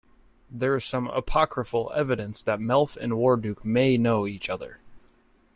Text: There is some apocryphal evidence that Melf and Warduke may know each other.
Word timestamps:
There 0.49 0.75
is 0.75 0.83
some 0.83 1.09
apocryphal 1.09 1.91
evidence 1.93 2.41
that 2.41 2.57
Melf 2.57 2.97
and 2.97 3.13
Warduke 3.13 3.63
may 3.63 3.97
know 3.99 4.25
each 4.25 4.49
other. 4.49 4.79